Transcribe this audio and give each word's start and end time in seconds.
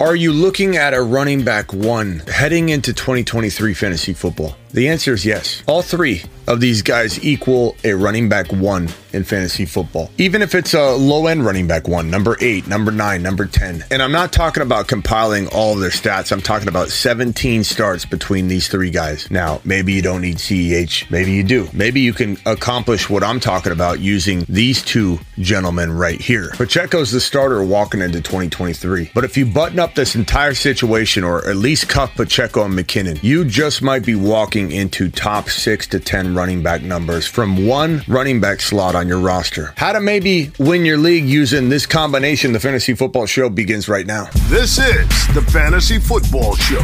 Are 0.00 0.16
you 0.16 0.32
looking 0.32 0.78
at 0.78 0.94
a 0.94 1.02
running 1.02 1.44
back 1.44 1.74
one 1.74 2.20
heading 2.20 2.70
into 2.70 2.94
2023 2.94 3.74
fantasy 3.74 4.14
football? 4.14 4.56
The 4.72 4.88
answer 4.88 5.14
is 5.14 5.24
yes. 5.24 5.62
All 5.66 5.82
three 5.82 6.22
of 6.46 6.60
these 6.60 6.82
guys 6.82 7.24
equal 7.24 7.76
a 7.84 7.94
running 7.94 8.28
back 8.28 8.52
one 8.52 8.88
in 9.12 9.24
fantasy 9.24 9.64
football. 9.64 10.10
Even 10.18 10.42
if 10.42 10.54
it's 10.54 10.74
a 10.74 10.92
low 10.96 11.26
end 11.26 11.44
running 11.44 11.66
back 11.66 11.88
one, 11.88 12.10
number 12.10 12.36
eight, 12.40 12.66
number 12.66 12.90
nine, 12.90 13.22
number 13.22 13.46
10. 13.46 13.84
And 13.90 14.02
I'm 14.02 14.12
not 14.12 14.32
talking 14.32 14.62
about 14.62 14.88
compiling 14.88 15.46
all 15.48 15.74
of 15.74 15.80
their 15.80 15.90
stats. 15.90 16.32
I'm 16.32 16.40
talking 16.40 16.68
about 16.68 16.88
17 16.88 17.64
starts 17.64 18.04
between 18.04 18.48
these 18.48 18.68
three 18.68 18.90
guys. 18.90 19.30
Now, 19.30 19.60
maybe 19.64 19.92
you 19.92 20.02
don't 20.02 20.22
need 20.22 20.36
CEH. 20.36 21.10
Maybe 21.10 21.32
you 21.32 21.42
do. 21.44 21.68
Maybe 21.72 22.00
you 22.00 22.12
can 22.12 22.36
accomplish 22.46 23.08
what 23.08 23.22
I'm 23.22 23.40
talking 23.40 23.72
about 23.72 24.00
using 24.00 24.44
these 24.48 24.82
two 24.82 25.18
gentlemen 25.38 25.92
right 25.92 26.20
here. 26.20 26.50
Pacheco's 26.54 27.12
the 27.12 27.20
starter 27.20 27.62
walking 27.62 28.00
into 28.00 28.20
2023. 28.20 29.10
But 29.14 29.24
if 29.24 29.36
you 29.36 29.46
button 29.46 29.78
up 29.78 29.94
this 29.94 30.14
entire 30.14 30.54
situation 30.54 31.24
or 31.24 31.48
at 31.48 31.56
least 31.56 31.88
cuff 31.88 32.14
Pacheco 32.14 32.64
and 32.64 32.74
McKinnon, 32.74 33.22
you 33.22 33.44
just 33.44 33.82
might 33.82 34.04
be 34.04 34.14
walking 34.14 34.59
into 34.68 35.08
top 35.08 35.48
six 35.48 35.86
to 35.86 36.00
10 36.00 36.34
running 36.34 36.60
back 36.62 36.82
numbers 36.82 37.26
from 37.26 37.66
one 37.66 38.02
running 38.08 38.40
back 38.40 38.60
slot 38.60 38.96
on 38.96 39.06
your 39.06 39.20
roster. 39.20 39.74
How 39.76 39.92
to 39.92 40.00
maybe 40.00 40.50
win 40.58 40.84
your 40.84 40.98
league 40.98 41.26
using 41.26 41.68
this 41.68 41.86
combination, 41.86 42.52
the 42.52 42.58
Fantasy 42.58 42.94
Football 42.94 43.26
Show 43.26 43.48
begins 43.48 43.88
right 43.88 44.06
now. 44.06 44.24
This 44.48 44.78
is 44.78 45.06
the 45.34 45.42
Fantasy 45.52 46.00
Football 46.00 46.56
Show 46.56 46.82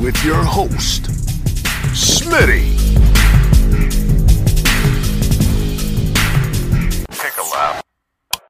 with 0.00 0.24
your 0.24 0.44
host, 0.44 1.04
Smitty. 1.92 3.13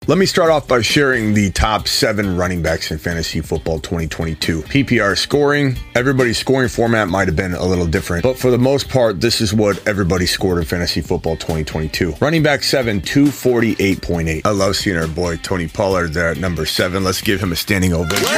Let 0.06 0.18
me 0.18 0.26
start 0.26 0.50
off 0.50 0.68
by 0.68 0.82
sharing 0.82 1.32
the 1.32 1.50
top 1.50 1.88
seven 1.88 2.36
running 2.36 2.60
backs 2.60 2.90
in 2.90 2.98
fantasy 2.98 3.40
football 3.40 3.78
2022. 3.78 4.60
PPR 4.60 5.16
scoring, 5.16 5.78
everybody's 5.94 6.36
scoring 6.36 6.68
format 6.68 7.08
might 7.08 7.26
have 7.26 7.36
been 7.36 7.54
a 7.54 7.64
little 7.64 7.86
different, 7.86 8.22
but 8.22 8.36
for 8.36 8.50
the 8.50 8.58
most 8.58 8.90
part, 8.90 9.22
this 9.22 9.40
is 9.40 9.54
what 9.54 9.88
everybody 9.88 10.26
scored 10.26 10.58
in 10.58 10.64
fantasy 10.66 11.00
football 11.00 11.36
2022. 11.36 12.16
Running 12.20 12.42
back 12.42 12.62
seven, 12.62 13.00
248.8. 13.00 14.42
I 14.44 14.50
love 14.50 14.76
seeing 14.76 14.98
our 14.98 15.08
boy 15.08 15.38
Tony 15.38 15.68
Pollard 15.68 16.12
there 16.12 16.28
at 16.28 16.36
number 16.36 16.66
seven. 16.66 17.02
Let's 17.02 17.22
give 17.22 17.42
him 17.42 17.52
a 17.52 17.56
standing 17.56 17.94
ovation. 17.94 18.28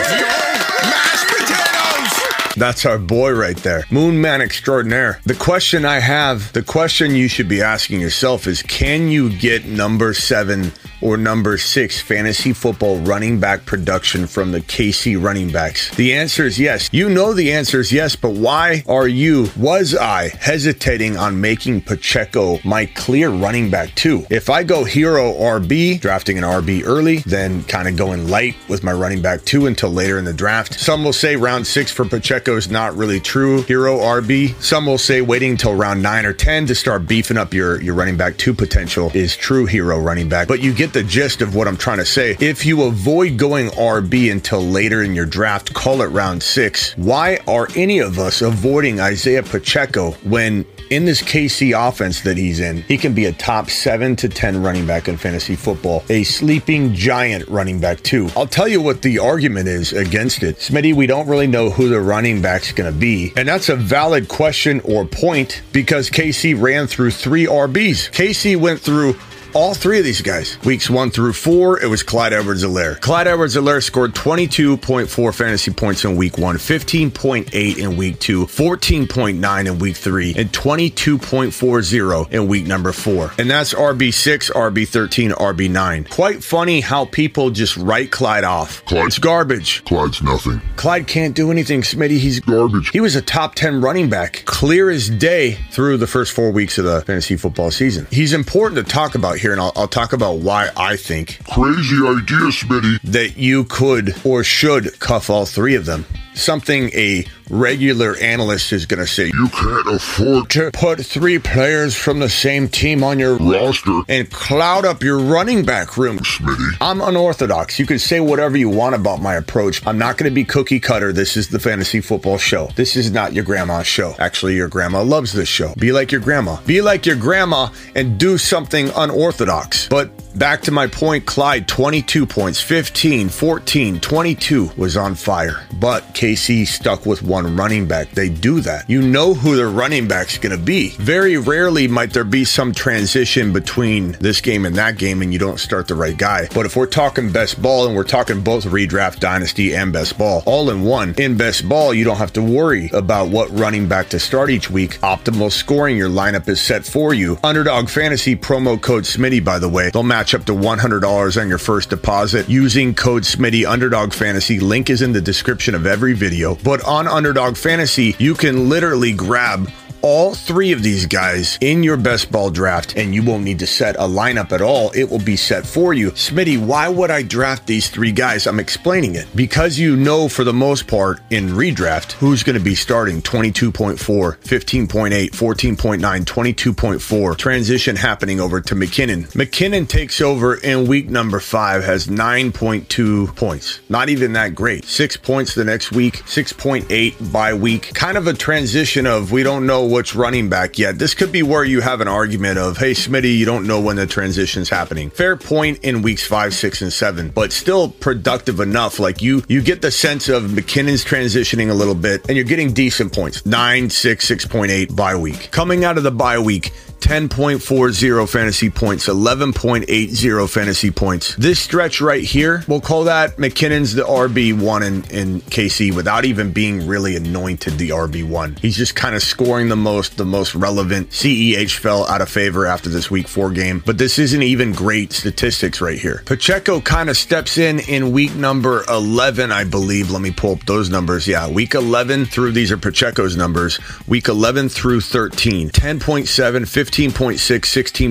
That's 2.56 2.86
our 2.86 2.98
boy 2.98 3.32
right 3.32 3.56
there. 3.58 3.84
Moon 3.90 4.18
Man 4.18 4.40
extraordinaire. 4.40 5.20
The 5.24 5.34
question 5.34 5.84
I 5.84 5.98
have, 5.98 6.54
the 6.54 6.62
question 6.62 7.14
you 7.14 7.28
should 7.28 7.48
be 7.48 7.60
asking 7.60 8.00
yourself 8.00 8.46
is 8.46 8.62
can 8.62 9.08
you 9.08 9.28
get 9.30 9.66
number 9.66 10.14
seven 10.14 10.72
or 11.00 11.16
number 11.16 11.58
six 11.58 12.00
fantasy 12.00 12.52
football 12.52 12.98
running 13.00 13.38
back 13.38 13.66
production 13.66 14.26
from 14.26 14.52
the 14.52 14.60
KC 14.60 15.22
running 15.22 15.50
backs? 15.50 15.94
The 15.96 16.14
answer 16.14 16.44
is 16.44 16.58
yes. 16.58 16.88
You 16.92 17.08
know 17.08 17.32
the 17.32 17.52
answer 17.52 17.80
is 17.80 17.92
yes, 17.92 18.16
but 18.16 18.30
why 18.30 18.82
are 18.88 19.08
you, 19.08 19.48
was 19.56 19.94
I, 19.94 20.28
hesitating 20.28 21.16
on 21.16 21.40
making 21.40 21.82
Pacheco 21.82 22.58
my 22.64 22.86
clear 22.86 23.30
running 23.30 23.70
back 23.70 23.94
two? 23.94 24.26
If 24.30 24.50
I 24.50 24.62
go 24.62 24.84
hero 24.84 25.32
RB, 25.34 26.00
drafting 26.00 26.38
an 26.38 26.44
RB 26.44 26.82
early, 26.84 27.18
then 27.18 27.62
kind 27.64 27.88
of 27.88 27.96
going 27.96 28.28
light 28.28 28.56
with 28.68 28.82
my 28.82 28.92
running 28.92 29.22
back 29.22 29.44
two 29.44 29.66
until 29.66 29.90
later 29.90 30.18
in 30.18 30.24
the 30.24 30.32
draft. 30.32 30.78
Some 30.78 31.04
will 31.04 31.12
say 31.12 31.36
round 31.36 31.66
six 31.66 31.90
for 31.90 32.04
Pacheco 32.04 32.56
is 32.56 32.70
not 32.70 32.96
really 32.96 33.20
true 33.20 33.62
hero 33.62 33.98
RB. 33.98 34.60
Some 34.62 34.86
will 34.86 34.98
say 34.98 35.20
waiting 35.20 35.52
until 35.52 35.74
round 35.74 36.02
nine 36.02 36.26
or 36.26 36.32
10 36.32 36.66
to 36.66 36.74
start 36.74 37.06
beefing 37.06 37.36
up 37.36 37.54
your, 37.54 37.80
your 37.80 37.94
running 37.94 38.16
back 38.16 38.36
two 38.36 38.54
potential 38.54 39.10
is 39.14 39.36
true 39.36 39.66
hero 39.66 39.98
running 39.98 40.28
back. 40.28 40.48
But 40.48 40.60
you 40.60 40.72
get 40.72 40.85
the 40.92 41.02
gist 41.02 41.42
of 41.42 41.54
what 41.54 41.68
I'm 41.68 41.76
trying 41.76 41.98
to 41.98 42.04
say. 42.04 42.36
If 42.40 42.66
you 42.66 42.82
avoid 42.84 43.36
going 43.36 43.68
RB 43.70 44.30
until 44.30 44.60
later 44.60 45.02
in 45.02 45.14
your 45.14 45.26
draft, 45.26 45.74
call 45.74 46.02
it 46.02 46.06
round 46.06 46.42
six, 46.42 46.94
why 46.96 47.38
are 47.46 47.68
any 47.76 47.98
of 47.98 48.18
us 48.18 48.42
avoiding 48.42 48.98
Isiah 48.98 49.42
Pacheco 49.42 50.12
when 50.24 50.64
in 50.90 51.04
this 51.04 51.22
KC 51.22 51.76
offense 51.76 52.20
that 52.22 52.36
he's 52.36 52.60
in, 52.60 52.82
he 52.82 52.96
can 52.96 53.14
be 53.14 53.24
a 53.24 53.32
top 53.32 53.70
seven 53.70 54.16
to 54.16 54.28
10 54.28 54.62
running 54.62 54.86
back 54.86 55.08
in 55.08 55.16
fantasy 55.16 55.56
football, 55.56 56.04
a 56.08 56.22
sleeping 56.24 56.94
giant 56.94 57.48
running 57.48 57.80
back, 57.80 58.02
too. 58.02 58.28
I'll 58.36 58.46
tell 58.46 58.68
you 58.68 58.80
what 58.80 59.02
the 59.02 59.18
argument 59.18 59.68
is 59.68 59.92
against 59.92 60.42
it. 60.42 60.58
Smitty, 60.58 60.94
we 60.94 61.06
don't 61.06 61.26
really 61.26 61.46
know 61.46 61.70
who 61.70 61.88
the 61.88 62.00
running 62.00 62.40
back's 62.40 62.72
going 62.72 62.92
to 62.92 62.98
be. 62.98 63.32
And 63.36 63.48
that's 63.48 63.68
a 63.68 63.76
valid 63.76 64.28
question 64.28 64.80
or 64.80 65.04
point 65.04 65.62
because 65.72 66.10
KC 66.10 66.60
ran 66.60 66.86
through 66.86 67.10
three 67.10 67.46
RBs. 67.46 68.10
KC 68.12 68.56
went 68.56 68.80
through 68.80 69.16
all 69.56 69.72
three 69.72 69.98
of 69.98 70.04
these 70.04 70.20
guys. 70.20 70.58
Weeks 70.64 70.90
one 70.90 71.10
through 71.10 71.32
four, 71.32 71.80
it 71.82 71.86
was 71.86 72.02
Clyde 72.02 72.34
Edwards-Helaire. 72.34 73.00
Clyde 73.00 73.26
Edwards-Helaire 73.26 73.82
scored 73.82 74.14
22.4 74.14 75.34
fantasy 75.34 75.70
points 75.70 76.04
in 76.04 76.14
week 76.14 76.36
one, 76.36 76.56
15.8 76.56 77.78
in 77.78 77.96
week 77.96 78.18
two, 78.18 78.44
14.9 78.44 79.66
in 79.66 79.78
week 79.78 79.96
three, 79.96 80.34
and 80.36 80.52
22.40 80.52 82.32
in 82.32 82.48
week 82.48 82.66
number 82.66 82.92
four. 82.92 83.32
And 83.38 83.50
that's 83.50 83.72
RB6, 83.72 84.52
RB13, 84.52 85.30
RB9. 85.32 86.10
Quite 86.10 86.44
funny 86.44 86.82
how 86.82 87.06
people 87.06 87.48
just 87.48 87.78
write 87.78 88.10
Clyde 88.10 88.44
off. 88.44 88.84
Clyde's 88.84 89.18
garbage. 89.18 89.82
Clyde's 89.84 90.22
nothing. 90.22 90.60
Clyde 90.76 91.06
can't 91.06 91.34
do 91.34 91.50
anything, 91.50 91.80
Smitty. 91.80 92.18
He's 92.18 92.40
Garbage. 92.40 92.90
he 92.90 93.00
was 93.00 93.16
a 93.16 93.22
top 93.22 93.54
10 93.54 93.80
running 93.80 94.10
back, 94.10 94.42
clear 94.44 94.90
as 94.90 95.08
day 95.08 95.52
through 95.70 95.96
the 95.96 96.06
first 96.06 96.32
four 96.32 96.50
weeks 96.50 96.76
of 96.76 96.84
the 96.84 97.00
fantasy 97.00 97.36
football 97.36 97.70
season. 97.70 98.06
He's 98.10 98.34
important 98.34 98.84
to 98.86 98.92
talk 98.92 99.14
about 99.14 99.38
here, 99.38 99.45
and 99.52 99.60
I'll, 99.60 99.72
I'll 99.76 99.88
talk 99.88 100.12
about 100.12 100.38
why 100.38 100.70
I 100.76 100.96
think 100.96 101.38
Crazy 101.52 101.96
idea, 101.96 102.50
Smitty. 102.50 103.00
that 103.02 103.36
you 103.36 103.64
could 103.64 104.14
or 104.24 104.42
should 104.44 104.98
cuff 105.00 105.30
all 105.30 105.46
three 105.46 105.74
of 105.74 105.86
them. 105.86 106.04
Something 106.34 106.90
a 106.94 107.26
regular 107.50 108.16
analyst 108.16 108.72
is 108.72 108.86
going 108.86 109.00
to 109.00 109.06
say. 109.06 109.26
You 109.26 109.48
can't 109.48 109.88
afford 109.88 110.50
To 110.50 110.70
put 110.72 111.04
three 111.04 111.38
players 111.38 111.94
from 111.94 112.18
the 112.18 112.28
same 112.28 112.68
team 112.68 113.04
on 113.04 113.18
your 113.18 113.36
roster, 113.36 114.00
and 114.08 114.30
cloud 114.30 114.84
up 114.84 115.02
your 115.02 115.18
running 115.18 115.64
back 115.64 115.96
room. 115.96 116.18
Smitty. 116.18 116.76
I'm 116.80 117.00
unorthodox. 117.00 117.78
You 117.78 117.86
can 117.86 117.98
say 117.98 118.20
whatever 118.20 118.56
you 118.56 118.68
want 118.68 118.94
about 118.94 119.20
my 119.20 119.34
approach. 119.34 119.84
I'm 119.86 119.98
not 119.98 120.16
going 120.16 120.30
to 120.30 120.34
be 120.34 120.44
cookie 120.44 120.80
cutter. 120.80 121.12
This 121.12 121.36
is 121.36 121.48
the 121.48 121.58
fantasy 121.58 122.00
football 122.00 122.38
show. 122.38 122.68
This 122.76 122.96
is 122.96 123.10
not 123.10 123.32
your 123.32 123.44
grandma's 123.44 123.86
show. 123.86 124.14
Actually, 124.18 124.56
your 124.56 124.68
grandma 124.68 125.02
loves 125.02 125.32
this 125.32 125.48
show. 125.48 125.74
Be 125.76 125.92
like 125.92 126.12
your 126.12 126.20
grandma. 126.20 126.60
Be 126.62 126.80
like 126.80 127.06
your 127.06 127.16
grandma 127.16 127.68
and 127.94 128.18
do 128.18 128.38
something 128.38 128.90
unorthodox. 128.96 129.88
But 129.88 130.10
back 130.38 130.62
to 130.62 130.70
my 130.70 130.86
point, 130.86 131.26
Clyde, 131.26 131.68
22 131.68 132.26
points, 132.26 132.60
15, 132.60 133.28
14, 133.28 134.00
22 134.00 134.70
was 134.76 134.96
on 134.96 135.14
fire. 135.14 135.66
But 135.78 136.02
KC 136.14 136.66
stuck 136.66 137.06
with 137.06 137.22
one 137.22 137.35
running 137.44 137.86
back. 137.86 138.12
They 138.12 138.28
do 138.28 138.60
that. 138.60 138.88
You 138.88 139.02
know 139.02 139.34
who 139.34 139.56
their 139.56 139.68
running 139.68 140.06
back's 140.08 140.38
going 140.38 140.56
to 140.56 140.64
be. 140.64 140.90
Very 140.90 141.36
rarely 141.36 141.88
might 141.88 142.12
there 142.12 142.24
be 142.24 142.44
some 142.44 142.72
transition 142.72 143.52
between 143.52 144.12
this 144.12 144.40
game 144.40 144.64
and 144.64 144.76
that 144.76 144.96
game 144.96 145.22
and 145.22 145.32
you 145.32 145.38
don't 145.38 145.58
start 145.58 145.88
the 145.88 145.94
right 145.94 146.16
guy. 146.16 146.48
But 146.54 146.66
if 146.66 146.76
we're 146.76 146.86
talking 146.86 147.32
best 147.32 147.60
ball 147.60 147.86
and 147.86 147.96
we're 147.96 148.04
talking 148.04 148.42
both 148.42 148.64
redraft 148.64 149.18
dynasty 149.18 149.74
and 149.74 149.92
best 149.92 150.16
ball 150.16 150.42
all 150.46 150.70
in 150.70 150.82
one, 150.82 151.14
in 151.18 151.36
best 151.36 151.68
ball, 151.68 151.92
you 151.92 152.04
don't 152.04 152.16
have 152.16 152.32
to 152.34 152.42
worry 152.42 152.88
about 152.92 153.28
what 153.28 153.50
running 153.50 153.88
back 153.88 154.08
to 154.10 154.18
start 154.18 154.50
each 154.50 154.70
week. 154.70 154.98
Optimal 155.00 155.50
scoring, 155.50 155.96
your 155.96 156.08
lineup 156.08 156.48
is 156.48 156.60
set 156.60 156.84
for 156.84 157.12
you. 157.12 157.38
Underdog 157.42 157.88
Fantasy 157.88 158.36
promo 158.36 158.80
code 158.80 159.04
Smitty, 159.04 159.44
by 159.44 159.58
the 159.58 159.68
way, 159.68 159.90
they'll 159.90 160.02
match 160.02 160.34
up 160.34 160.44
to 160.46 160.52
$100 160.52 161.40
on 161.40 161.48
your 161.48 161.58
first 161.58 161.90
deposit 161.90 162.48
using 162.48 162.94
code 162.94 163.24
Smitty 163.24 163.68
Underdog 163.68 164.12
Fantasy. 164.12 164.60
Link 164.60 164.90
is 164.90 165.02
in 165.02 165.12
the 165.12 165.20
description 165.20 165.74
of 165.74 165.86
every 165.86 166.12
video. 166.12 166.54
But 166.54 166.84
on 166.84 167.06
Underdog 167.06 167.25
Fantasy, 167.56 168.14
you 168.18 168.34
can 168.34 168.68
literally 168.68 169.12
grab 169.12 169.70
all 170.02 170.34
three 170.34 170.72
of 170.72 170.82
these 170.82 171.06
guys 171.06 171.58
in 171.60 171.82
your 171.82 171.96
best 171.96 172.30
ball 172.30 172.50
draft, 172.50 172.96
and 172.96 173.14
you 173.14 173.22
won't 173.22 173.44
need 173.44 173.58
to 173.60 173.66
set 173.66 173.96
a 173.96 174.00
lineup 174.00 174.52
at 174.52 174.60
all. 174.60 174.90
It 174.92 175.10
will 175.10 175.18
be 175.18 175.36
set 175.36 175.66
for 175.66 175.94
you. 175.94 176.10
Smitty, 176.12 176.58
why 176.58 176.88
would 176.88 177.10
I 177.10 177.22
draft 177.22 177.66
these 177.66 177.90
three 177.90 178.12
guys? 178.12 178.46
I'm 178.46 178.60
explaining 178.60 179.14
it 179.14 179.26
because 179.34 179.78
you 179.78 179.96
know 179.96 180.28
for 180.28 180.44
the 180.44 180.52
most 180.52 180.86
part 180.86 181.20
in 181.30 181.48
redraft 181.48 182.12
who's 182.12 182.42
going 182.42 182.58
to 182.58 182.64
be 182.64 182.74
starting 182.74 183.22
22.4, 183.22 183.96
15.8, 183.96 185.30
14.9, 185.30 186.24
22.4. 186.24 187.36
Transition 187.36 187.96
happening 187.96 188.40
over 188.40 188.60
to 188.60 188.74
McKinnon. 188.74 189.26
McKinnon 189.32 189.88
takes 189.88 190.20
over 190.20 190.54
in 190.54 190.86
week 190.86 191.08
number 191.08 191.40
five, 191.40 191.84
has 191.84 192.06
9.2 192.06 193.34
points. 193.36 193.80
Not 193.88 194.08
even 194.08 194.32
that 194.34 194.54
great. 194.54 194.84
Six 194.84 195.16
points 195.16 195.54
the 195.54 195.64
next 195.64 195.92
week, 195.92 196.24
6.8 196.24 197.32
by 197.32 197.54
week. 197.54 197.94
Kind 197.94 198.18
of 198.18 198.26
a 198.26 198.34
transition 198.34 199.06
of 199.06 199.32
we 199.32 199.42
don't 199.42 199.66
know 199.66 199.85
which 199.86 200.14
running 200.14 200.48
back 200.48 200.78
yet. 200.78 200.98
This 200.98 201.14
could 201.14 201.32
be 201.32 201.42
where 201.42 201.64
you 201.64 201.80
have 201.80 202.00
an 202.00 202.08
argument 202.08 202.58
of, 202.58 202.76
hey, 202.76 202.92
Smitty, 202.92 203.36
you 203.36 203.44
don't 203.44 203.66
know 203.66 203.80
when 203.80 203.96
the 203.96 204.06
transition's 204.06 204.68
happening. 204.68 205.10
Fair 205.10 205.36
point 205.36 205.84
in 205.84 206.02
weeks 206.02 206.26
five, 206.26 206.54
six, 206.54 206.82
and 206.82 206.92
seven, 206.92 207.30
but 207.30 207.52
still 207.52 207.88
productive 207.88 208.60
enough. 208.60 208.98
Like 208.98 209.22
you, 209.22 209.42
you 209.48 209.62
get 209.62 209.82
the 209.82 209.90
sense 209.90 210.28
of 210.28 210.44
McKinnon's 210.44 211.04
transitioning 211.04 211.70
a 211.70 211.74
little 211.74 211.94
bit, 211.94 212.26
and 212.28 212.36
you're 212.36 212.44
getting 212.44 212.72
decent 212.72 213.12
points. 213.12 213.44
Nine, 213.46 213.90
six, 213.90 214.30
6.8 214.30 214.94
bye 214.94 215.16
week. 215.16 215.50
Coming 215.50 215.84
out 215.84 215.96
of 215.96 216.02
the 216.02 216.10
bye 216.10 216.38
week, 216.38 216.72
10.40 217.00 218.28
fantasy 218.28 218.70
points, 218.70 219.06
11.80 219.06 220.48
fantasy 220.48 220.90
points. 220.90 221.36
This 221.36 221.60
stretch 221.60 222.00
right 222.00 222.24
here, 222.24 222.64
we'll 222.66 222.80
call 222.80 223.04
that 223.04 223.36
McKinnon's 223.36 223.94
the 223.94 224.02
RB1 224.02 224.86
in, 224.86 225.04
in 225.10 225.40
KC 225.42 225.94
without 225.94 226.24
even 226.24 226.52
being 226.52 226.86
really 226.86 227.16
anointed 227.16 227.74
the 227.74 227.90
RB1. 227.90 228.58
He's 228.58 228.76
just 228.76 228.96
kind 228.96 229.14
of 229.14 229.22
scoring 229.22 229.68
the 229.68 229.76
most, 229.76 230.16
the 230.16 230.24
most 230.24 230.54
relevant. 230.54 231.10
CEH 231.10 231.76
fell 231.76 232.06
out 232.06 232.20
of 232.20 232.28
favor 232.28 232.66
after 232.66 232.88
this 232.88 233.10
week 233.10 233.28
four 233.28 233.50
game, 233.50 233.82
but 233.84 233.98
this 233.98 234.18
isn't 234.18 234.42
even 234.42 234.72
great 234.72 235.12
statistics 235.12 235.80
right 235.80 235.98
here. 235.98 236.22
Pacheco 236.26 236.80
kind 236.80 237.10
of 237.10 237.16
steps 237.16 237.58
in 237.58 237.78
in 237.80 238.12
week 238.12 238.34
number 238.34 238.84
11, 238.88 239.52
I 239.52 239.64
believe. 239.64 240.10
Let 240.10 240.22
me 240.22 240.30
pull 240.30 240.52
up 240.52 240.64
those 240.66 240.90
numbers. 240.90 241.28
Yeah, 241.28 241.48
week 241.48 241.74
11 241.74 242.26
through, 242.26 242.52
these 242.52 242.72
are 242.72 242.78
Pacheco's 242.78 243.36
numbers. 243.36 243.78
Week 244.06 244.28
11 244.28 244.70
through 244.70 245.02
13, 245.02 245.70
10.7, 245.70 246.66
15. 246.66 246.85
15.6, 246.86 247.34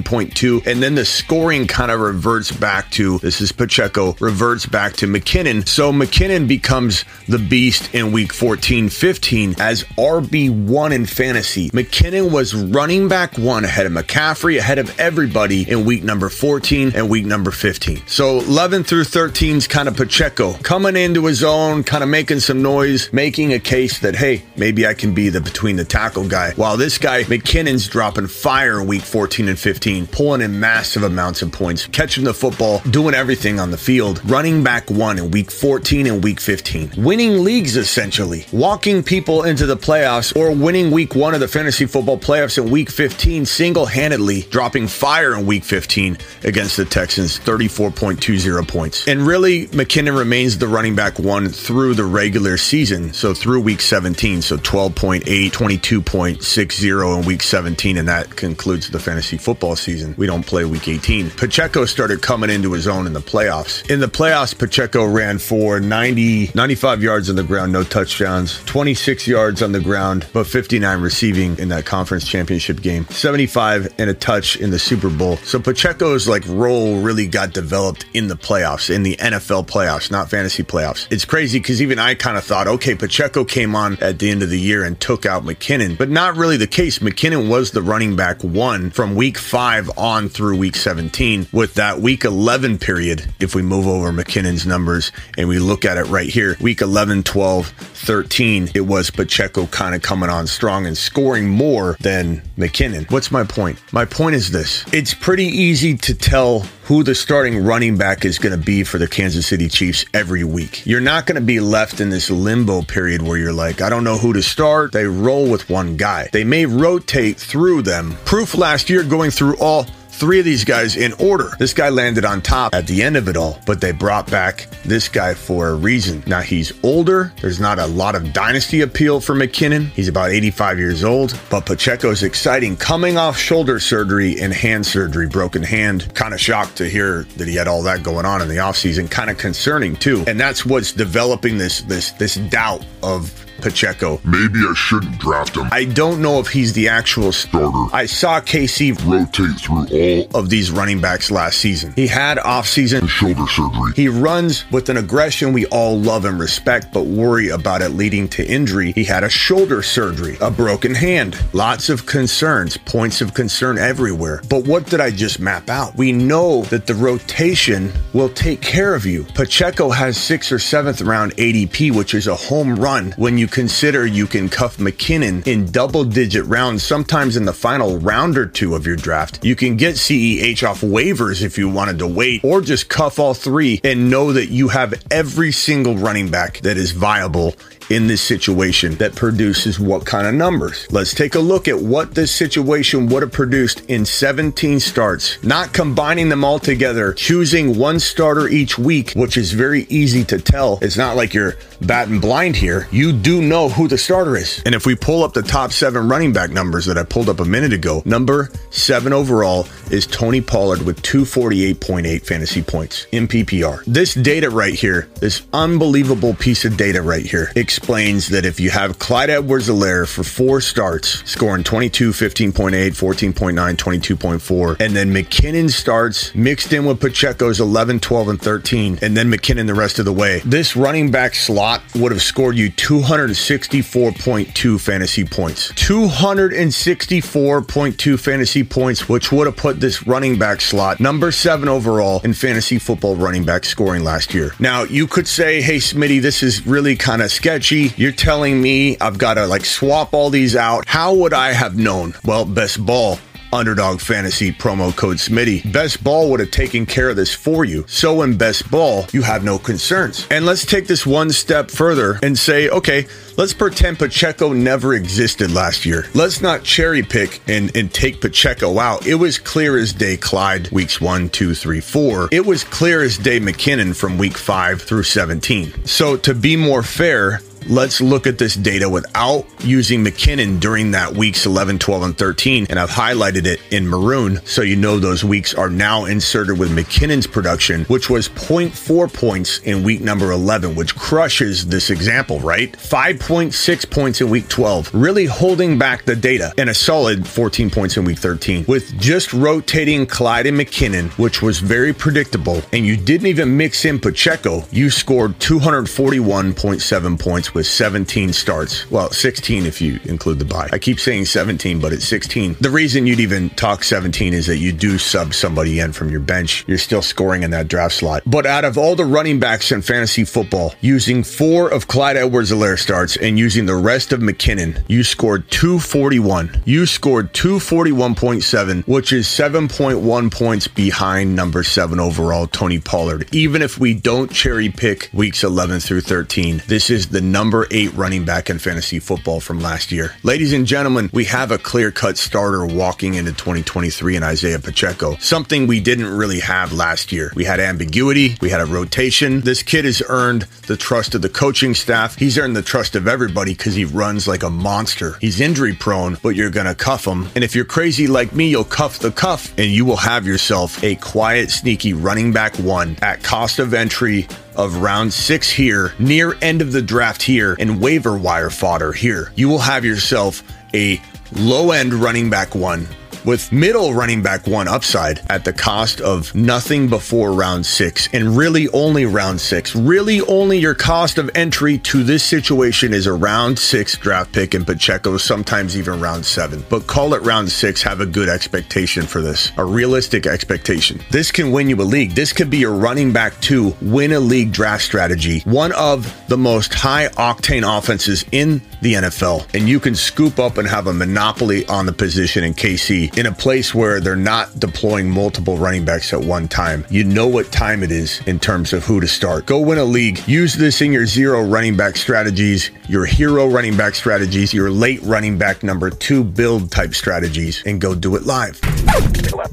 16.2, 0.04 0.68
and 0.68 0.83
then 0.83 0.95
the 0.95 1.06
scoring 1.06 1.66
kind 1.66 1.92
of 1.92 2.01
reverts 2.01 2.51
back 2.51 2.92
to 2.92 3.19
this 3.19 3.39
is 3.39 3.54
Pacheco, 3.54 4.16
reverts 4.19 4.66
back 4.66 4.94
to 4.94 5.07
McKinnon. 5.07 5.66
So 5.66 5.94
McKinnon 5.94 6.45
becomes 6.45 7.06
the 7.30 7.39
beast 7.39 7.94
in 7.95 8.12
week 8.12 8.33
14, 8.33 8.89
15 8.89 9.56
as 9.60 9.86
RB1 9.98 10.94
in 10.94 11.06
fantasy. 11.06 11.69
McKinnon 11.69 12.31
was 12.31 12.54
running 12.54 13.07
back 13.07 13.38
one 13.38 13.63
ahead 13.63 13.86
of 13.86 13.94
McCaffrey, 13.94 14.57
ahead 14.57 14.77
of 14.77 15.00
everybody 15.00 15.69
in 15.69 15.86
week 15.86 16.04
number 16.04 16.27
14 16.27 16.92
and 16.95 17.10
week 17.10 17.25
number 17.25 17.51
15. 17.51 18.06
So 18.07 18.39
11 18.39 18.83
through 18.83 19.06
13 19.06 19.56
is 19.56 19.68
kind 19.68 19.88
of 19.88 19.95
Pacheco 19.95 20.54
coming 20.63 20.98
into 20.98 21.25
his 21.27 21.45
own, 21.45 21.86
kind 21.86 22.04
of 22.04 22.10
making 22.10 22.42
some 22.42 22.62
noise, 22.62 23.13
making 23.13 23.54
a 23.54 23.60
case 23.60 24.00
that, 24.00 24.18
hey, 24.18 24.44
maybe 24.57 24.86
I 24.86 24.94
can 24.94 25.13
be 25.13 25.30
the 25.30 25.39
between 25.39 25.77
the 25.77 25.86
tackle 25.86 26.27
guy. 26.27 26.51
While 26.51 26.75
this 26.75 26.98
guy, 26.98 27.24
McKinnon's 27.24 27.88
dropping 27.88 28.27
fire 28.27 28.64
in 28.65 28.88
week 28.88 29.03
14 29.03 29.47
and 29.47 29.57
15, 29.57 30.07
pulling 30.07 30.41
in 30.41 30.59
massive 30.59 31.03
amounts 31.03 31.41
of 31.41 31.51
points, 31.51 31.88
catching 31.88 32.23
the 32.23 32.33
football, 32.33 32.79
doing 32.89 33.13
everything 33.13 33.59
on 33.59 33.71
the 33.71 33.77
field, 33.77 34.21
running 34.29 34.63
back 34.63 34.89
one 34.89 35.17
in 35.17 35.31
week 35.31 35.51
14 35.51 36.07
and 36.07 36.23
week 36.23 36.39
15, 36.39 36.91
winning 36.97 37.44
leagues 37.44 37.77
essentially, 37.77 38.45
walking 38.51 39.03
people 39.03 39.44
into 39.44 39.65
the 39.65 39.77
playoffs 39.77 40.35
or 40.35 40.51
winning 40.51 40.91
week 40.91 41.15
one 41.15 41.33
of 41.33 41.39
the 41.39 41.47
fantasy 41.47 41.85
football 41.85 42.17
playoffs 42.17 42.57
in 42.57 42.69
week 42.71 42.89
15 42.89 43.45
single 43.45 43.85
handedly, 43.85 44.41
dropping 44.44 44.88
fire 44.88 45.35
in 45.35 45.45
week 45.45 45.63
15 45.63 46.17
against 46.44 46.77
the 46.77 46.85
Texans, 46.85 47.39
34.20 47.39 48.67
points. 48.67 49.07
And 49.07 49.21
really, 49.21 49.67
McKinnon 49.67 50.17
remains 50.17 50.57
the 50.57 50.67
running 50.67 50.95
back 50.95 51.19
one 51.19 51.50
through 51.50 51.94
the 51.94 52.06
regular 52.06 52.57
season. 52.57 53.13
So 53.13 53.33
through 53.33 53.62
week 53.62 53.81
17, 53.81 54.41
so 54.41 54.57
12.8, 54.57 55.23
22.60 55.51 57.19
in 57.19 57.25
week 57.25 57.44
17, 57.44 57.97
and 57.97 58.07
that 58.07 58.35
concludes 58.35 58.54
includes 58.55 58.89
the 58.89 58.99
fantasy 58.99 59.35
football 59.35 59.75
season. 59.75 60.15
We 60.17 60.27
don't 60.27 60.45
play 60.45 60.63
week 60.63 60.87
18. 60.87 61.31
Pacheco 61.31 61.83
started 61.83 62.21
coming 62.21 62.49
into 62.49 62.71
his 62.71 62.87
own 62.87 63.05
in 63.05 63.11
the 63.11 63.19
playoffs. 63.19 63.89
In 63.89 63.99
the 63.99 64.07
playoffs, 64.07 64.57
Pacheco 64.57 65.03
ran 65.03 65.39
for 65.39 65.81
90, 65.81 66.51
95 66.55 67.03
yards 67.03 67.29
on 67.29 67.35
the 67.35 67.43
ground, 67.43 67.73
no 67.73 67.83
touchdowns, 67.83 68.63
26 68.63 69.27
yards 69.27 69.61
on 69.61 69.73
the 69.73 69.81
ground, 69.81 70.25
but 70.31 70.47
59 70.47 71.01
receiving 71.01 71.59
in 71.59 71.67
that 71.67 71.85
conference 71.85 72.25
championship 72.25 72.81
game, 72.81 73.05
75 73.09 73.93
and 73.97 74.09
a 74.09 74.13
touch 74.13 74.55
in 74.55 74.69
the 74.69 74.79
Super 74.79 75.09
Bowl. 75.09 75.35
So 75.37 75.59
Pacheco's 75.59 76.25
like 76.25 76.43
role 76.47 77.01
really 77.01 77.27
got 77.27 77.51
developed 77.51 78.05
in 78.13 78.29
the 78.29 78.35
playoffs, 78.35 78.89
in 78.89 79.03
the 79.03 79.17
NFL 79.17 79.67
playoffs, 79.67 80.09
not 80.09 80.29
fantasy 80.29 80.63
playoffs. 80.63 81.11
It's 81.11 81.25
crazy 81.25 81.59
because 81.59 81.81
even 81.81 81.99
I 81.99 82.15
kind 82.15 82.37
of 82.37 82.45
thought, 82.45 82.69
okay, 82.69 82.95
Pacheco 82.95 83.43
came 83.43 83.75
on 83.75 83.97
at 84.01 84.19
the 84.19 84.31
end 84.31 84.43
of 84.43 84.49
the 84.49 84.59
year 84.59 84.85
and 84.85 84.97
took 84.97 85.25
out 85.25 85.43
McKinnon, 85.43 85.97
but 85.97 86.09
not 86.09 86.37
really 86.37 86.55
the 86.55 86.67
case. 86.67 86.99
McKinnon 86.99 87.49
was 87.49 87.71
the 87.71 87.81
running 87.81 88.15
back 88.15 88.44
one 88.45 88.89
from 88.92 89.15
week 89.15 89.38
five 89.38 89.89
on 89.97 90.30
through 90.30 90.57
week 90.57 90.75
17 90.75 91.47
with 91.51 91.74
that 91.75 92.00
week 92.00 92.24
11 92.24 92.77
period. 92.77 93.33
If 93.39 93.56
we 93.56 93.62
move 93.62 93.88
over 93.88 94.12
McKinnon's 94.12 94.65
numbers 94.65 95.12
and 95.38 95.47
we 95.50 95.59
look 95.59 95.86
at 95.86 95.97
it 95.97 96.06
right 96.06 96.30
here, 96.30 96.56
week 96.62 96.81
11, 96.81 97.24
12, 97.24 97.68
13, 97.68 98.69
it 98.74 98.81
was 98.81 99.09
Pacheco 99.09 99.65
kind 99.68 99.95
of 99.95 100.01
coming 100.01 100.30
on 100.30 100.47
strong 100.47 100.86
and 100.86 100.97
scoring 100.97 101.50
more 101.50 101.97
than 102.00 102.42
McKinnon. 102.57 103.09
What's 103.12 103.31
my 103.31 103.44
point? 103.44 103.81
My 103.92 104.06
point 104.06 104.36
is 104.36 104.51
this 104.51 104.86
it's 104.94 105.13
pretty 105.13 105.45
easy 105.45 105.98
to 105.98 106.13
tell 106.13 106.65
who 106.85 107.03
the 107.03 107.15
starting 107.15 107.63
running 107.63 107.97
back 107.97 108.25
is 108.25 108.37
going 108.37 108.57
to 108.57 108.63
be 108.63 108.83
for 108.83 108.99
the 108.99 109.07
Kansas 109.07 109.47
City 109.47 109.67
Chiefs 109.67 110.05
every 110.13 110.43
week. 110.43 110.85
You're 110.85 111.01
not 111.01 111.25
going 111.25 111.35
to 111.35 111.45
be 111.45 111.59
left 111.59 111.99
in 111.99 112.09
this 112.11 112.29
limbo 112.29 112.83
period 112.83 113.23
where 113.23 113.37
you're 113.37 113.51
like, 113.51 113.81
I 113.81 113.89
don't 113.89 114.03
know 114.03 114.17
who 114.17 114.33
to 114.33 114.43
start. 114.43 114.91
They 114.91 115.05
roll 115.05 115.49
with 115.49 115.67
one 115.67 115.97
guy. 115.97 116.29
They 116.31 116.43
may 116.43 116.67
rotate 116.67 117.37
through 117.37 117.81
them. 117.81 118.15
Proof 118.25 118.55
last 118.55 118.87
year 118.89 119.03
going 119.03 119.31
through 119.31 119.57
all 119.57 119.87
three 120.15 120.39
of 120.39 120.45
these 120.45 120.63
guys 120.63 120.95
in 120.95 121.13
order. 121.13 121.51
This 121.59 121.73
guy 121.73 121.89
landed 121.89 122.25
on 122.25 122.41
top 122.41 122.73
at 122.73 122.88
the 122.88 123.03
end 123.03 123.17
of 123.17 123.27
it 123.27 123.38
all, 123.38 123.59
but 123.65 123.81
they 123.81 123.91
brought 123.91 124.29
back 124.31 124.67
this 124.83 125.09
guy 125.09 125.33
for 125.33 125.69
a 125.69 125.75
reason. 125.75 126.23
Now 126.25 126.41
he's 126.41 126.71
older. 126.83 127.33
There's 127.41 127.59
not 127.59 127.79
a 127.79 127.85
lot 127.85 128.15
of 128.15 128.31
dynasty 128.33 128.81
appeal 128.81 129.19
for 129.19 129.35
McKinnon. 129.35 129.88
He's 129.89 130.07
about 130.07 130.31
85 130.31 130.79
years 130.79 131.03
old, 131.03 131.39
but 131.50 131.65
Pacheco's 131.65 132.23
exciting. 132.23 132.77
Coming 132.77 133.17
off 133.17 133.38
shoulder 133.38 133.79
surgery 133.79 134.39
and 134.39 134.53
hand 134.53 134.85
surgery, 134.85 135.27
broken 135.27 135.63
hand. 135.63 136.13
Kind 136.15 136.33
of 136.33 136.39
shocked 136.39 136.77
to 136.77 136.89
hear 136.89 137.23
that 137.38 137.47
he 137.47 137.56
had 137.56 137.67
all 137.67 137.83
that 137.83 138.03
going 138.03 138.25
on 138.25 138.41
in 138.41 138.47
the 138.47 138.57
offseason. 138.57 139.09
Kind 139.09 139.29
of 139.29 139.38
concerning 139.38 139.95
too. 139.95 140.23
And 140.27 140.39
that's 140.39 140.65
what's 140.65 140.94
developing 140.94 141.57
this 141.57 141.81
this 141.81 142.12
this 142.12 142.35
doubt 142.35 142.85
of 143.03 143.45
Pacheco. 143.65 144.21
Maybe 144.23 144.59
I 144.59 144.73
shouldn't 144.75 145.17
draft 145.17 145.57
him. 145.57 145.67
I 145.71 145.85
don't 145.85 146.21
know 146.21 146.39
if 146.39 146.50
he's 146.50 146.73
the 146.73 146.88
actual 146.88 147.31
starter. 147.31 147.95
I 147.95 148.06
saw 148.06 148.39
KC 148.39 148.94
rotate 149.03 149.59
through 149.59 149.88
all 149.88 150.39
of 150.39 150.51
these 150.51 150.69
running 150.69 151.01
backs 151.01 151.31
last 151.31 151.57
season. 151.57 151.91
He 151.95 152.06
had 152.06 152.38
offseason 152.38 153.09
shoulder 153.09 153.47
surgery. 153.47 153.94
He 153.95 154.07
runs 154.07 154.69
with 154.69 154.89
an 154.89 154.97
aggression 154.97 155.51
we 155.51 155.65
all 155.67 155.97
love 155.97 156.25
and 156.25 156.39
respect, 156.39 156.94
but 156.94 157.07
worry 157.07 157.50
about 157.50 157.81
it 157.81 157.89
leading 157.89 158.27
to 158.29 158.45
injury. 158.45 158.91
He 158.91 159.03
had 159.03 159.24
a 159.24 159.29
shoulder 159.29 159.81
surgery, 159.81 160.38
a 160.41 160.51
broken 160.51 160.93
hand, 160.93 161.36
lots 161.53 161.89
of 161.89 162.05
concerns, 162.05 162.77
points 162.77 163.19
of 163.19 163.34
concern 163.34 163.79
everywhere. 163.79 164.43
But 164.48 164.67
what 164.67 164.86
did 164.86 165.01
I 165.01 165.10
just 165.10 165.39
map 165.39 165.72
out? 165.72 165.95
We 165.95 166.12
know 166.12 166.62
that 166.65 166.86
the 166.86 166.93
rotation 166.93 167.91
will 168.13 168.29
take 168.29 168.62
care 168.62 168.93
of 168.93 169.07
you. 169.07 169.24
Pacheco 169.34 169.89
has 169.89 170.17
sixth 170.17 170.51
or 170.51 170.60
seventh 170.60 171.01
round 171.01 171.36
ADP, 171.38 171.95
which 171.95 172.13
is 172.13 172.27
a 172.27 172.36
home 172.36 172.75
run 172.75 173.12
when 173.17 173.39
you 173.39 173.48
consider 173.55 174.05
you 174.05 174.27
can 174.27 174.50
cuff 174.50 174.75
McKinnon 174.79 175.47
in 175.47 175.71
double 175.71 176.03
digit 176.03 176.43
rounds, 176.43 176.83
sometimes 176.83 177.38
in 177.38 177.45
the 177.45 177.53
final 177.53 177.97
round 178.00 178.38
or 178.38 178.45
two 178.45 178.75
of 178.75 178.85
your 178.85 178.97
draft. 178.97 179.45
You 179.45 179.55
can 179.55 179.77
get 179.77 179.95
CEH 179.95 180.67
off 180.69 180.81
waivers 180.81 181.41
if 181.41 181.57
you 181.57 181.69
wanted 181.69 182.00
to 182.00 182.07
wait, 182.07 182.43
or 182.43 182.59
just 182.59 182.89
cuff 182.89 183.17
all 183.17 183.33
three 183.33 183.79
and 183.81 184.09
know 184.09 184.33
that 184.33 184.47
you 184.47 184.67
have 184.67 185.01
every 185.09 185.53
single 185.53 185.95
running 185.95 186.29
back 186.29 186.59
that 186.59 186.75
is 186.75 186.91
viable 186.91 187.55
in 187.89 188.08
this 188.08 188.22
situation 188.22 188.96
that 188.96 189.15
produces 189.15 189.80
what 189.80 190.06
kind 190.06 190.27
of 190.27 190.34
numbers. 190.34 190.88
Let's 190.92 191.13
take 191.13 191.36
a 191.36 191.39
look 191.39 191.68
at 191.68 191.80
what 191.80 192.15
this 192.15 192.34
situation 192.34 193.08
would 193.08 193.22
have 193.22 193.32
produced 193.32 193.84
in 193.88 194.06
17 194.06 194.80
starts, 194.80 195.42
not 195.44 195.74
combining 195.74 196.30
them 196.30 196.44
all 196.44 196.60
together, 196.60 197.13
choosing 197.13 197.77
one 197.77 198.00
starter 198.00 198.48
each 198.48 198.77
week, 198.77 199.13
which 199.13 199.38
is 199.38 199.51
very 199.51 199.86
easy 199.89 200.24
to 200.25 200.39
tell. 200.39 200.80
It's 200.82 200.98
not 200.98 201.15
like 201.15 201.34
you're 201.34 201.56
batting 201.82 202.20
blind 202.20 202.56
here. 202.56 202.88
You 202.92 203.12
do 203.12 203.42
know 203.42 203.70
who 203.70 203.88
the 203.88 203.98
starter 203.98 204.36
is. 204.38 204.62
And 204.65 204.74
if 204.74 204.86
we 204.86 204.96
pull 204.96 205.24
up 205.24 205.34
the 205.34 205.42
top 205.42 205.72
seven 205.72 206.08
running 206.08 206.34
back 206.34 206.51
numbers 206.51 206.86
that 206.86 206.98
I 206.98 207.04
pulled 207.04 207.30
up 207.30 207.39
a 207.39 207.46
minute 207.46 207.74
ago, 207.74 208.01
number 208.06 208.50
seven 208.72 209.13
overall 209.13 209.68
is 209.92 210.08
Tony 210.08 210.42
Pollard 210.42 210.82
with 210.82 211.01
248.8 211.01 212.25
fantasy 212.25 212.62
points 212.62 213.06
in 213.12 213.27
PPR. 213.27 213.84
This 213.86 214.13
data 214.13 214.50
right 214.50 214.74
here, 214.74 215.08
this 215.20 215.44
unbelievable 215.54 216.34
piece 216.34 216.65
of 216.65 216.77
data 216.77 217.01
right 217.01 217.25
here, 217.25 217.51
explains 217.77 218.29
that 218.29 218.46
if 218.46 218.58
you 218.58 218.70
have 218.70 219.00
Clyde 219.00 219.29
Edwards-Helaire 219.29 220.08
for 220.08 220.24
four 220.24 220.62
starts, 220.62 221.29
scoring 221.29 221.62
22, 221.62 222.12
15.8, 222.12 222.72
14.9, 222.72 223.75
22.4, 223.75 224.79
and 224.79 224.96
then 224.96 225.13
McKinnon 225.13 225.70
starts 225.70 226.34
mixed 226.34 226.72
in 226.72 226.86
with 226.86 227.01
Pacheco's 227.01 227.60
11, 227.60 228.00
12, 228.00 228.29
and 228.29 228.41
13, 228.41 229.00
and 229.01 229.17
then 229.17 229.29
McKinnon 229.29 229.67
the 229.67 229.74
rest 229.74 230.00
of 230.00 230.05
the 230.05 230.13
way, 230.13 230.39
this 230.46 230.77
running 230.77 231.12
back 231.12 231.36
slot 231.36 231.82
would 231.96 232.13
have 232.13 232.22
scored 232.22 232.55
you 232.55 232.72
264.2 232.72 234.79
fantasy 234.79 235.25
points. 235.25 235.74
264.2 235.74 238.17
fantasy 238.17 238.63
points, 238.63 239.10
which 239.10 239.34
would 239.34 239.48
have 239.48 239.58
put 239.58 239.82
this 239.82 240.08
running 240.08 240.39
back 240.39 240.62
slot 240.62 241.01
number 241.01 241.29
seven 241.29 241.67
overall 241.67 242.22
in 242.24 242.34
fantasy 242.34 242.79
football 242.79 243.17
running 243.17 243.44
back 243.44 243.65
scoring 243.65 244.05
last 244.05 244.34
year. 244.34 244.51
Now, 244.60 244.84
you 244.84 245.08
could 245.08 245.27
say, 245.27 245.62
hey, 245.62 245.75
Smitty, 245.77 246.22
this 246.22 246.41
is 246.41 246.65
really 246.65 246.96
kind 246.96 247.22
of 247.22 247.32
sketchy. 247.32 247.64
You're 247.72 248.12
telling 248.12 248.62
me 248.62 248.98
I've 249.00 249.17
got 249.17 249.36
to 249.36 249.48
like 249.48 249.65
swap 249.65 250.13
all 250.13 250.29
these 250.29 250.55
out. 250.55 250.88
How 250.88 251.13
would 251.15 251.34
I 251.34 251.51
have 251.53 251.77
known? 251.77 252.13
Well, 252.24 252.45
best 252.45 252.86
ball 252.86 253.17
Underdog 253.55 254.01
Fantasy 254.01 254.51
promo 254.51 254.95
code 254.95 255.17
Smitty. 255.17 255.72
Best 255.72 256.03
Ball 256.03 256.29
would 256.29 256.39
have 256.41 256.51
taken 256.51 256.86
care 256.86 257.10
of 257.10 257.15
this 257.15 257.34
for 257.34 257.63
you. 257.63 257.86
So 257.88 258.22
in 258.22 258.38
Best 258.38 258.69
Ball, 258.69 259.05
you 259.13 259.22
have 259.22 259.43
no 259.43 259.57
concerns. 259.57 260.27
And 260.29 260.45
let's 260.45 260.65
take 260.65 260.88
this 260.88 261.05
one 261.05 261.31
step 261.31 261.72
further 261.72 262.19
and 262.22 262.38
say, 262.38 262.69
okay, 262.69 263.07
let's 263.38 263.53
pretend 263.53 263.98
Pacheco 264.00 264.51
never 264.51 264.93
existed 264.93 265.51
last 265.51 265.86
year. 265.86 266.05
Let's 266.13 266.41
not 266.41 266.63
cherry 266.63 267.01
pick 267.01 267.41
and, 267.48 267.75
and 267.75 267.91
take 267.93 268.19
Pacheco 268.19 268.77
out. 268.77 269.07
It 269.07 269.15
was 269.15 269.39
clear 269.39 269.77
as 269.77 269.93
day 269.93 270.17
Clyde 270.17 270.69
weeks 270.72 271.00
one, 271.00 271.29
two, 271.29 271.53
three, 271.53 271.79
four. 271.81 272.27
It 272.31 272.45
was 272.45 272.63
clear 272.63 273.01
as 273.01 273.17
day 273.17 273.39
McKinnon 273.39 273.95
from 273.95 274.17
week 274.17 274.38
five 274.38 274.81
through 274.81 275.03
17. 275.03 275.86
So 275.86 276.17
to 276.17 276.34
be 276.34 276.57
more 276.57 276.84
fair, 276.84 277.39
let's 277.67 278.01
look 278.01 278.27
at 278.27 278.38
this 278.38 278.55
data 278.55 278.89
without 278.89 279.45
using 279.63 280.03
McKinnon 280.03 280.60
during 280.60 280.91
that 280.91 281.13
weeks 281.13 281.45
11, 281.45 281.79
12, 281.79 282.03
and 282.03 282.17
13. 282.17 282.67
And 282.69 282.79
I've 282.79 282.89
highlighted 282.89 283.45
it 283.45 283.62
in 283.72 283.88
maroon 283.88 284.39
so 284.45 284.62
you 284.62 284.75
know 284.75 285.00
those 285.00 285.24
weeks 285.24 285.53
are 285.53 285.69
now 285.69 286.05
inserted 286.05 286.60
with 286.60 286.72
McKinnon's 286.72 287.27
production, 287.27 287.86
which 287.86 288.10
was 288.10 288.29
0.4 288.29 289.12
points 289.12 289.60
in 289.60 289.84
week 289.84 290.01
number 290.01 290.31
11, 290.31 290.75
which 290.75 290.95
crushes 290.95 291.67
this 291.67 291.89
example, 291.89 292.39
right? 292.39 292.72
5.6 292.74 293.89
points 293.89 294.22
in 294.22 294.29
week 294.29 294.48
12, 294.48 294.93
really 294.93 295.25
holding 295.25 295.77
back 295.77 296.05
the 296.05 296.15
data, 296.15 296.53
and 296.57 296.69
a 296.69 296.74
solid 296.74 297.27
14 297.27 297.69
points 297.69 297.98
in 297.98 298.05
week 298.05 298.19
13. 298.19 298.65
With 298.67 298.98
just 299.00 299.34
rotating 299.34 300.05
Clyde 300.05 300.48
and 300.48 300.60
McKinnon, 300.60 301.10
which 301.17 301.41
was 301.41 301.60
very 301.60 301.93
predictable, 301.93 302.62
and 302.72 302.86
you 302.86 302.95
didn't 302.98 303.27
even 303.27 303.57
mix 303.57 303.86
in 303.86 304.00
Pacheco, 304.00 304.63
you 304.72 304.89
scored 304.89 305.39
241.7 305.39 307.19
points 307.19 307.54
with 307.55 307.65
17 307.65 308.33
starts. 308.33 308.89
Well, 308.91 309.09
16 309.09 309.65
if 309.65 309.81
you 309.81 310.00
include 310.03 310.39
the 310.39 310.45
bye. 310.45 310.69
I 310.71 310.77
keep 310.77 311.00
saying 311.00 311.25
17, 311.25 311.79
but 311.79 311.93
it's 311.93 312.07
16. 312.07 312.57
The 312.59 312.69
reason 312.69 313.07
you'd 313.07 313.19
even 313.19 313.50
talk 313.51 313.83
17 313.83 314.33
is 314.33 314.45
that 314.47 314.57
you 314.57 314.71
do 314.71 314.97
sub 314.97 315.33
somebody 315.33 315.79
in 315.79 315.93
from 315.93 316.09
your 316.09 316.19
bench. 316.19 316.65
You're 316.67 316.77
still 316.77 317.01
scoring 317.01 317.43
in 317.43 317.51
that 317.51 317.67
draft 317.67 317.95
slot. 317.95 318.24
But 318.25 318.45
out 318.45 318.65
of 318.65 318.77
all 318.77 318.95
the 318.95 319.05
running 319.05 319.39
backs 319.39 319.71
in 319.71 319.81
fantasy 319.81 320.25
football, 320.25 320.75
using 320.81 321.24
four 321.24 321.69
of 321.69 321.88
Clyde 321.88 322.17
Edwards-Helaire 322.17 322.77
starts 322.77 323.17
and 323.17 323.39
using 323.39 323.65
the 323.65 323.75
rest 323.75 324.12
of 324.12 324.19
McKinnon, 324.19 324.83
you 324.88 325.03
scored 325.03 325.50
241. 325.50 326.62
You 326.65 326.85
scored 326.85 327.33
241.7, 327.33 328.85
which 328.88 329.13
is 329.13 329.27
7.1 329.27 330.31
points 330.31 330.67
behind 330.67 331.35
number 331.35 331.63
seven 331.63 332.00
overall, 332.00 332.47
Tony 332.47 332.79
Pollard. 332.79 333.33
Even 333.33 333.62
if 333.62 333.79
we 333.79 333.93
don't 333.93 334.31
cherry 334.31 334.69
pick 334.69 335.09
weeks 335.13 335.43
11 335.43 335.79
through 335.79 336.01
13, 336.01 336.62
this 336.67 336.89
is 336.89 337.07
the 337.07 337.21
number 337.21 337.44
number 337.45 337.67
eight 337.69 337.93
running 337.93 338.25
back 338.25 338.49
in 338.49 338.57
fantasy 338.57 338.97
football 338.97 339.39
from 339.39 339.59
last 339.59 339.91
year. 339.91 340.15
Ladies 340.23 340.51
and 340.51 340.65
gentlemen, 340.65 341.11
we 341.13 341.25
have 341.25 341.51
a 341.51 341.59
clear 341.59 341.91
cut 341.91 342.17
starter 342.17 342.65
walking 342.65 343.13
into 343.13 343.31
2023 343.33 344.15
in 344.15 344.23
Isiah 344.23 344.57
Pacheco, 344.57 345.15
something 345.17 345.67
we 345.67 345.79
didn't 345.79 346.07
really 346.07 346.39
have 346.39 346.73
last 346.73 347.11
year. 347.11 347.31
We 347.35 347.43
had 347.43 347.59
ambiguity, 347.59 348.35
we 348.41 348.49
had 348.49 348.61
a 348.61 348.65
rotation. 348.65 349.41
This 349.41 349.61
kid 349.61 349.85
has 349.85 350.01
earned 350.09 350.47
the 350.65 350.75
trust 350.75 351.13
of 351.13 351.21
the 351.21 351.29
coaching 351.29 351.75
staff. 351.75 352.15
He's 352.17 352.39
earned 352.39 352.55
the 352.55 352.63
trust 352.63 352.95
of 352.95 353.07
everybody 353.07 353.53
because 353.53 353.75
he 353.75 353.85
runs 353.85 354.27
like 354.27 354.41
a 354.41 354.49
monster. 354.49 355.17
He's 355.21 355.39
injury 355.39 355.75
prone, 355.75 356.17
but 356.23 356.29
you're 356.29 356.49
going 356.49 356.65
to 356.65 356.73
cuff 356.73 357.05
him. 357.05 357.27
And 357.35 357.43
if 357.43 357.53
you're 357.55 357.63
crazy 357.63 358.07
like 358.07 358.33
me, 358.33 358.49
you'll 358.49 358.63
cuff 358.63 358.97
the 358.97 359.11
cuff 359.11 359.53
and 359.59 359.67
you 359.67 359.85
will 359.85 359.97
have 359.97 360.25
yourself 360.25 360.83
a 360.83 360.95
quiet, 360.95 361.51
sneaky 361.51 361.93
running 361.93 362.33
back 362.33 362.55
one 362.55 362.97
at 363.03 363.21
cost 363.21 363.59
of 363.59 363.75
entry 363.75 364.27
of 364.55 364.77
round 364.77 365.13
six 365.13 365.50
here, 365.50 365.93
near 366.00 366.35
end 366.41 366.62
of 366.62 366.71
the 366.71 366.81
draft 366.81 367.21
here, 367.21 367.55
and 367.59 367.79
waiver 367.81 368.17
wire 368.17 368.50
fodder 368.50 368.91
here. 368.91 369.31
You 369.35 369.50
will 369.50 369.59
have 369.59 369.85
yourself 369.85 370.43
a 370.74 371.01
low 371.33 371.71
end 371.71 371.93
running 371.93 372.29
back 372.29 372.55
one 372.55 372.88
with 373.25 373.51
middle 373.51 373.94
running 373.94 374.22
back 374.22 374.46
one 374.48 374.67
upside 374.67 375.20
at 375.29 375.44
the 375.44 375.53
cost 375.53 376.01
of 376.01 376.34
nothing 376.36 376.88
before 376.88 377.34
round 377.34 377.65
six 377.65 378.08
and 378.13 378.38
really 378.38 378.67
only 378.70 379.05
round 379.05 379.41
six. 379.41 379.75
Really 379.75 380.22
only 380.22 380.58
your 380.58 380.75
cost 380.75 381.17
of 381.17 381.29
entry 381.36 381.77
to 381.79 382.03
this 382.03 382.24
situation 382.24 382.94
is 382.94 383.08
a 383.08 383.13
round 383.13 383.58
six 383.58 383.98
draft 383.98 384.32
pick 384.32 384.53
in 384.53 384.65
Pacheco, 384.65 385.17
sometimes 385.17 385.77
even 385.77 386.00
round 386.00 386.25
seven. 386.25 386.63
But 386.70 386.88
call 386.88 387.13
it 387.13 387.22
round 387.24 387.51
six, 387.51 387.82
have 387.82 388.01
a 388.01 388.05
good 388.05 388.29
expectation 388.29 389.05
for 389.05 389.22
this, 389.22 389.51
a 389.58 389.65
realistic 389.65 390.27
expectation. 390.27 391.00
This 391.12 391.32
can 391.32 391.51
win 391.51 391.70
you 391.70 391.75
a 391.75 391.84
league. 391.84 392.12
This 392.12 392.34
could 392.34 392.50
be 392.50 392.58
your 392.58 392.74
running 392.74 393.12
back 393.12 393.39
two 393.41 393.75
win 393.82 394.12
a 394.13 394.20
league 394.20 394.51
draft 394.51 394.84
strategy, 394.84 395.41
one 395.41 395.72
of 395.74 396.13
the 396.27 396.38
most 396.38 396.74
high 396.74 397.08
octane 397.10 397.63
offenses 397.65 398.25
in 398.32 398.62
the 398.82 398.94
NFL. 398.94 399.48
And 399.55 399.67
you 399.67 399.79
can 399.79 399.96
scoop 399.96 400.39
up 400.39 400.58
and 400.58 400.67
have 400.67 400.88
a 400.88 400.94
monopoly 400.94 401.65
on 401.67 401.86
the 401.86 401.94
position 401.94 402.44
in 402.44 402.53
KC 402.53 403.14
in 403.17 403.25
a 403.25 403.31
place 403.31 403.74
where 403.74 404.00
they're 404.00 404.15
not 404.15 404.60
deploying 404.60 405.10
multiple 405.10 405.57
running 405.57 405.86
backs 405.86 406.13
at 406.13 406.19
one 406.19 406.48
time. 406.48 406.86
You 406.89 407.03
know 407.03 407.27
what 407.27 407.51
time 407.51 407.84
it 407.84 407.91
is 407.91 408.22
in 408.25 408.39
terms 408.39 408.74
of 408.74 408.84
who 408.84 409.00
to 409.00 409.07
start. 409.07 409.45
Go 409.45 409.60
win 409.60 409.77
a 409.77 409.84
league. 409.84 410.27
Use 410.27 410.53
this 410.53 410.81
in 410.81 410.91
your 410.91 411.05
zero 411.05 411.43
running 411.43 411.77
back 411.77 411.98
strategies, 411.98 412.72
your 412.88 413.05
hero 413.05 413.48
running 413.48 413.77
back 413.77 413.95
strategies, 413.95 414.53
your 414.53 414.69
late 414.69 415.01
running 415.03 415.38
back 415.38 415.63
number 415.63 415.89
two 415.89 416.24
build 416.24 416.72
type 416.72 416.93
strategies, 416.93 417.63
and 417.65 417.81
go 417.81 417.95
do 417.95 418.15
it 418.15 418.25
live. 418.25 418.60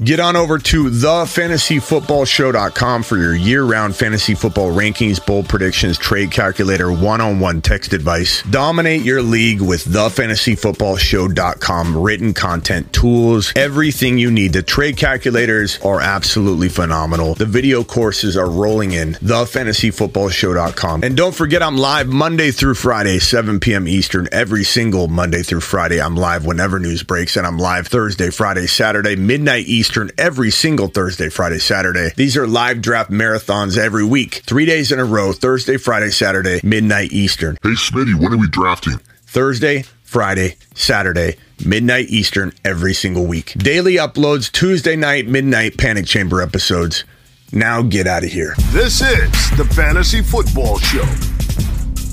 Get 0.03 0.19
on 0.19 0.35
over 0.35 0.57
to 0.57 0.85
thefantasyfootballshow.com 0.85 3.03
for 3.03 3.17
your 3.17 3.35
year 3.35 3.63
round 3.63 3.95
fantasy 3.95 4.33
football 4.35 4.71
rankings, 4.71 5.25
bold 5.25 5.47
predictions, 5.47 5.97
trade 5.97 6.31
calculator, 6.31 6.91
one 6.91 7.21
on 7.21 7.39
one 7.39 7.61
text 7.61 7.93
advice. 7.93 8.43
Dominate 8.43 9.03
your 9.03 9.21
league 9.21 9.61
with 9.61 9.85
thefantasyfootballshow.com 9.85 11.97
written 11.97 12.33
content, 12.33 12.91
tools, 12.91 13.52
everything 13.55 14.17
you 14.17 14.31
need. 14.31 14.53
The 14.53 14.63
trade 14.63 14.97
calculators 14.97 15.79
are 15.81 16.01
absolutely 16.01 16.69
phenomenal. 16.69 17.35
The 17.35 17.45
video 17.45 17.83
courses 17.83 18.37
are 18.37 18.49
rolling 18.49 18.91
in. 18.91 19.13
Thefantasyfootballshow.com. 19.13 21.03
And 21.03 21.17
don't 21.17 21.35
forget, 21.35 21.61
I'm 21.61 21.77
live 21.77 22.07
Monday 22.07 22.51
through 22.51 22.75
Friday, 22.75 23.19
7 23.19 23.59
p.m. 23.59 23.87
Eastern, 23.87 24.27
every 24.31 24.63
single 24.63 25.07
Monday 25.07 25.43
through 25.43 25.61
Friday. 25.61 26.01
I'm 26.01 26.15
live 26.15 26.45
whenever 26.45 26.79
news 26.79 27.03
breaks, 27.03 27.35
and 27.37 27.45
I'm 27.45 27.57
live 27.57 27.87
Thursday, 27.87 28.29
Friday, 28.29 28.67
Saturday, 28.67 29.15
midnight 29.15 29.67
Eastern, 29.67 30.11
every 30.17 30.51
single 30.51 30.87
Thursday, 30.87 31.29
Friday, 31.29 31.59
Saturday. 31.59 32.11
These 32.15 32.37
are 32.37 32.47
live 32.47 32.81
draft 32.81 33.11
marathons 33.11 33.77
every 33.77 34.05
week, 34.05 34.41
three 34.45 34.65
days 34.65 34.91
in 34.91 34.99
a 34.99 35.05
row, 35.05 35.33
Thursday, 35.33 35.77
Friday, 35.77 36.09
Saturday, 36.09 36.59
midnight 36.63 37.11
Eastern. 37.11 37.57
Hey, 37.63 37.69
Smitty, 37.69 38.15
when 38.15 38.33
are 38.33 38.37
we 38.37 38.47
drafting? 38.47 38.99
Thursday, 39.25 39.83
Friday, 40.13 40.57
Saturday, 40.75 41.37
midnight 41.65 42.05
Eastern 42.07 42.53
every 42.63 42.93
single 42.93 43.25
week. 43.25 43.55
Daily 43.57 43.95
uploads, 43.95 44.51
Tuesday 44.51 44.95
night, 44.95 45.27
midnight 45.27 45.75
panic 45.75 46.05
chamber 46.05 46.39
episodes. 46.39 47.03
Now 47.51 47.81
get 47.81 48.05
out 48.05 48.23
of 48.23 48.29
here. 48.29 48.53
This 48.69 49.01
is 49.01 49.31
the 49.57 49.67
Fantasy 49.75 50.21
Football 50.21 50.77
Show 50.77 51.07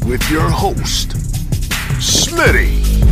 with 0.08 0.26
your 0.30 0.48
host, 0.48 1.10
Smitty. 2.00 3.09